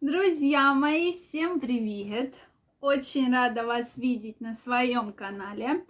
[0.00, 2.34] Друзья мои, всем привет!
[2.80, 5.84] Очень рада вас видеть на своем канале.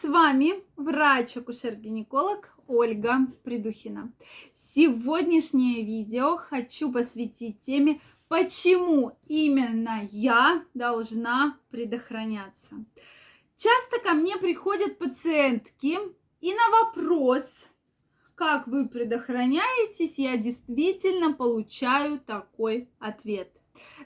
[0.00, 4.12] С вами врач-акушер-гинеколог Ольга Придухина.
[4.54, 12.84] Сегодняшнее видео хочу посвятить теме, почему именно я должна предохраняться.
[13.56, 15.98] Часто ко мне приходят пациентки
[16.40, 17.42] и на вопрос,
[18.38, 23.50] как вы предохраняетесь, я действительно получаю такой ответ.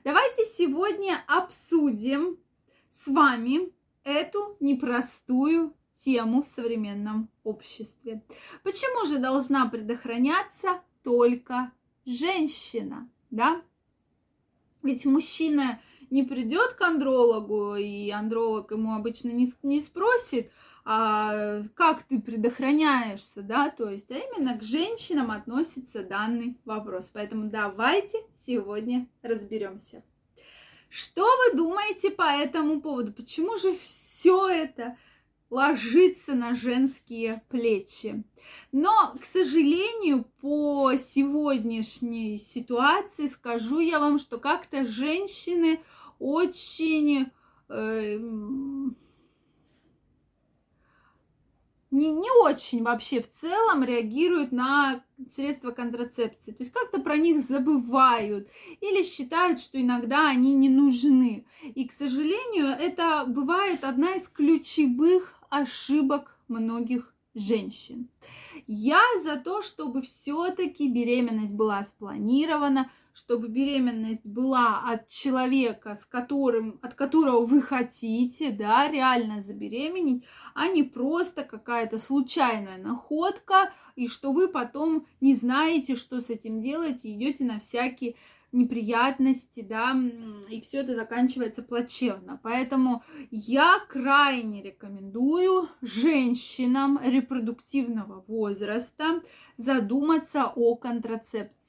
[0.04, 2.38] Давайте сегодня обсудим
[2.90, 3.70] с вами
[4.04, 8.22] эту непростую тему в современном обществе.
[8.62, 11.70] Почему же должна предохраняться только
[12.06, 13.60] женщина, да?
[14.82, 15.78] Ведь мужчина
[16.08, 20.50] не придет к андрологу, и андролог ему обычно не, не спросит,
[20.84, 27.10] а, как ты предохраняешься, да, то есть, а именно к женщинам относится данный вопрос.
[27.14, 30.02] Поэтому давайте сегодня разберемся.
[30.88, 33.12] Что вы думаете по этому поводу?
[33.12, 34.96] Почему же все это
[35.50, 38.24] ложится на женские плечи?
[38.72, 45.80] Но, к сожалению, по сегодняшней ситуации скажу я вам, что как-то женщины
[46.18, 47.30] очень
[47.68, 48.18] э,
[51.92, 56.50] не, не очень вообще в целом реагируют на средства контрацепции.
[56.50, 58.48] То есть как-то про них забывают
[58.80, 61.44] или считают, что иногда они не нужны.
[61.62, 68.08] И, к сожалению, это бывает одна из ключевых ошибок многих женщин.
[68.66, 76.78] Я за то, чтобы все-таки беременность была спланирована, чтобы беременность была от человека, с которым,
[76.82, 84.32] от которого вы хотите, да, реально забеременеть, а не просто какая-то случайная находка, и что
[84.32, 88.16] вы потом не знаете, что с этим делать, и идете на всякие
[88.52, 89.96] неприятности, да,
[90.50, 92.38] и все это заканчивается плачевно.
[92.42, 99.22] Поэтому я крайне рекомендую женщинам репродуктивного возраста
[99.56, 101.61] задуматься о контрацепции.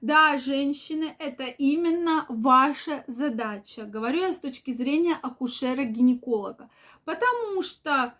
[0.00, 3.84] Да, женщины, это именно ваша задача.
[3.84, 6.70] Говорю я с точки зрения акушера-гинеколога.
[7.04, 8.14] Потому что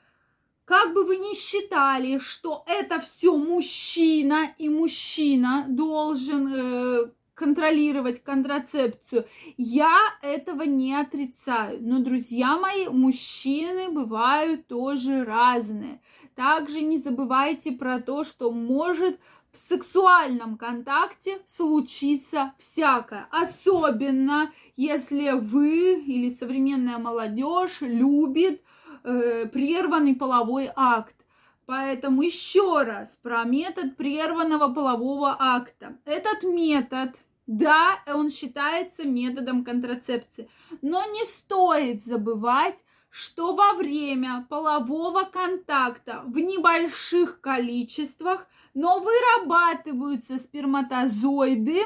[0.64, 9.26] как бы вы ни считали, что это все мужчина, и мужчина должен э, контролировать контрацепцию.
[9.56, 11.78] Я этого не отрицаю.
[11.80, 16.00] Но, друзья мои, мужчины бывают тоже разные.
[16.36, 19.18] Также не забывайте про то, что может
[19.52, 23.28] в сексуальном контакте случиться всякое.
[23.30, 28.62] Особенно, если вы или современная молодежь любит
[29.04, 31.14] э, прерванный половой акт.
[31.66, 35.98] Поэтому еще раз про метод прерванного полового акта.
[36.04, 37.10] Этот метод,
[37.46, 40.48] да, он считается методом контрацепции,
[40.80, 42.78] но не стоит забывать,
[43.12, 51.82] что во время полового контакта в небольших количествах, но вырабатываются сперматозоиды,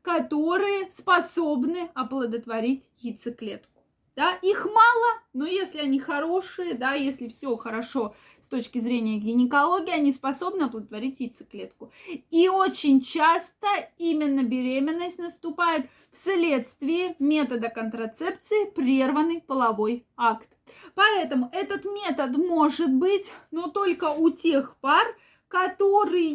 [0.00, 3.79] которые способны оплодотворить яйцеклетку.
[4.20, 9.94] Да, их мало, но если они хорошие, да, если все хорошо с точки зрения гинекологии,
[9.94, 11.90] они способны оплодотворить яйцеклетку.
[12.30, 13.66] И очень часто
[13.96, 20.48] именно беременность наступает вследствие метода контрацепции прерванный половой акт.
[20.94, 25.16] Поэтому этот метод может быть, но только у тех пар,
[25.48, 26.30] которые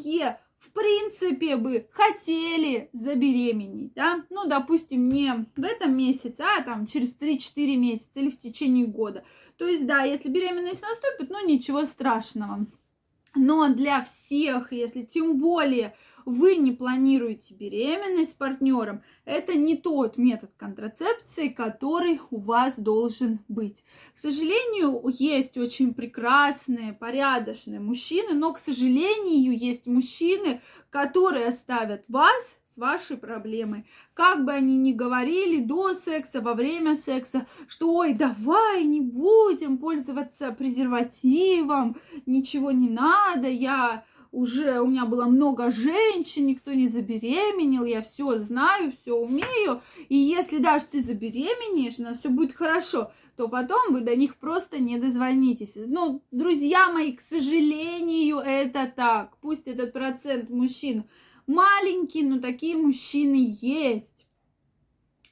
[0.66, 7.18] в принципе бы хотели забеременеть, да, ну, допустим, не в этом месяце, а там через
[7.18, 9.24] 3-4 месяца или в течение года.
[9.58, 12.66] То есть, да, если беременность наступит, ну, ничего страшного.
[13.36, 20.18] Но для всех, если тем более вы не планируете беременность с партнером, это не тот
[20.18, 23.84] метод контрацепции, который у вас должен быть.
[24.16, 32.58] К сожалению, есть очень прекрасные, порядочные мужчины, но, к сожалению, есть мужчины, которые оставят вас
[32.74, 33.86] с вашей проблемой.
[34.14, 39.78] Как бы они ни говорили до секса, во время секса, что ой, давай не будем
[39.78, 44.04] пользоваться презервативом, ничего не надо, я
[44.36, 49.82] уже у меня было много женщин, никто не забеременел, я все знаю, все умею.
[50.10, 54.36] И если даже ты забеременеешь, у нас все будет хорошо, то потом вы до них
[54.36, 55.74] просто не дозвонитесь.
[55.76, 59.38] Ну, друзья мои, к сожалению, это так.
[59.38, 61.06] Пусть этот процент мужчин
[61.48, 64.28] маленький, но такие мужчины есть.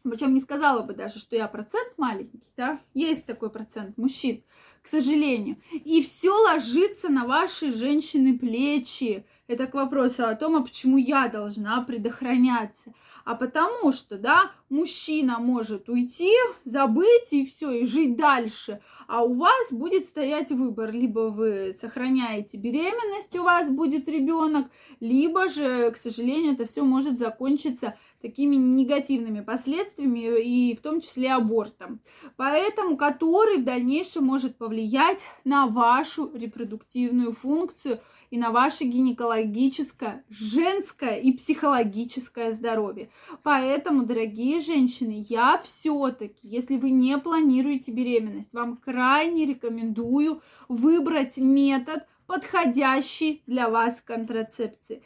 [0.04, 2.80] Причем не сказала бы даже, что я процент маленький, да?
[2.94, 4.44] Есть такой процент мужчин
[4.83, 5.57] к сожалению.
[5.71, 9.25] И все ложится на ваши женщины плечи.
[9.47, 12.94] Это к вопросу о том, а почему я должна предохраняться
[13.25, 16.34] а потому что, да, мужчина может уйти,
[16.66, 22.58] забыть и все, и жить дальше, а у вас будет стоять выбор, либо вы сохраняете
[22.58, 24.68] беременность, у вас будет ребенок,
[25.00, 31.34] либо же, к сожалению, это все может закончиться такими негативными последствиями и в том числе
[31.34, 32.00] абортом.
[32.36, 38.00] Поэтому, который в дальнейшем может повлиять на вашу репродуктивную функцию–
[38.34, 43.12] и на ваше гинекологическое, женское и психологическое здоровье.
[43.44, 52.06] Поэтому, дорогие женщины, я все-таки, если вы не планируете беременность, вам крайне рекомендую выбрать метод,
[52.25, 55.04] подходящий для вас контрацепции.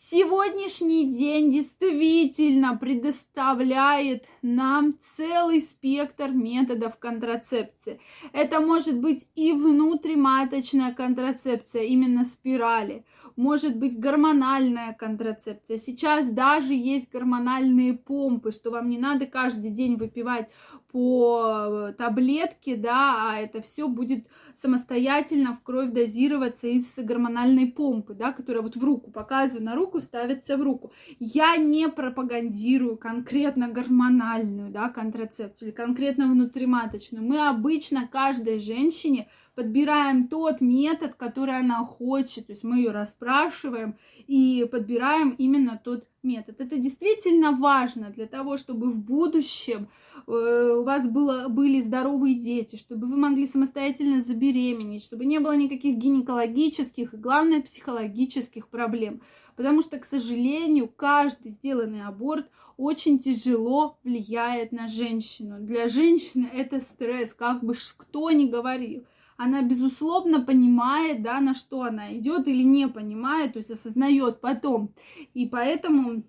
[0.00, 8.00] Сегодняшний день действительно предоставляет нам целый спектр методов контрацепции.
[8.32, 13.04] Это может быть и внутриматочная контрацепция, именно спирали,
[13.34, 15.78] может быть гормональная контрацепция.
[15.78, 20.48] Сейчас даже есть гормональные помпы, что вам не надо каждый день выпивать
[20.90, 24.26] по таблетке, да, а это все будет
[24.56, 30.00] самостоятельно в кровь дозироваться из гормональной помпы, да, которая вот в руку, показываю на руку,
[30.00, 30.92] ставится в руку.
[31.18, 37.24] Я не пропагандирую конкретно гормональную, да, контрацепцию или конкретно внутриматочную.
[37.24, 43.96] Мы обычно каждой женщине подбираем тот метод, который она хочет, то есть мы ее расспрашиваем
[44.28, 46.60] и подбираем именно тот метод.
[46.60, 49.88] Это действительно важно для того, чтобы в будущем
[50.28, 55.56] э, у вас было, были здоровые дети, чтобы вы могли самостоятельно забеременеть, чтобы не было
[55.56, 59.22] никаких гинекологических и, главное, психологических проблем.
[59.56, 65.56] Потому что, к сожалению, каждый сделанный аборт очень тяжело влияет на женщину.
[65.58, 69.02] Для женщины это стресс, как бы кто ни говорил
[69.38, 74.92] она, безусловно, понимает, да, на что она идет или не понимает, то есть осознает потом.
[75.32, 76.24] И поэтому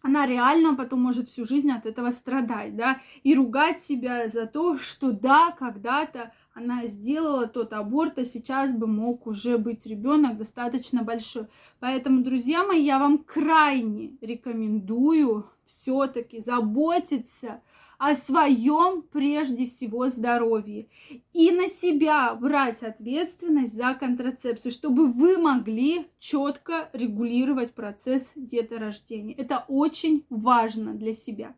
[0.00, 4.78] она реально потом может всю жизнь от этого страдать, да, и ругать себя за то,
[4.78, 11.02] что да, когда-то она сделала тот аборт, а сейчас бы мог уже быть ребенок достаточно
[11.02, 11.48] большой.
[11.80, 17.60] Поэтому, друзья мои, я вам крайне рекомендую все-таки заботиться
[17.98, 20.88] о своем прежде всего здоровье
[21.32, 29.34] и на себя брать ответственность за контрацепцию, чтобы вы могли четко регулировать процесс деторождения.
[29.36, 31.54] Это очень важно для себя.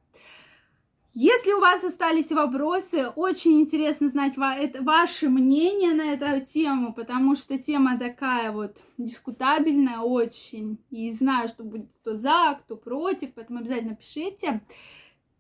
[1.21, 7.59] Если у вас остались вопросы, очень интересно знать ваше мнение на эту тему, потому что
[7.59, 10.79] тема такая вот дискутабельная очень.
[10.91, 14.61] И знаю, что будет кто за, кто против, поэтому обязательно пишите.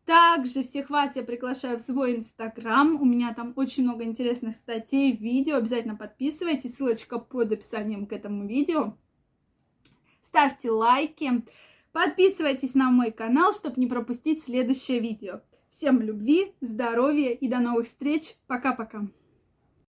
[0.08, 2.98] Также всех вас я приглашаю в свой инстаграм.
[2.98, 5.56] У меня там очень много интересных статей, видео.
[5.56, 6.76] Обязательно подписывайтесь.
[6.76, 8.94] Ссылочка под описанием к этому видео.
[10.22, 11.42] Ставьте лайки.
[11.92, 15.42] Подписывайтесь на мой канал, чтобы не пропустить следующее видео.
[15.68, 18.36] Всем любви, здоровья и до новых встреч.
[18.46, 19.08] Пока-пока.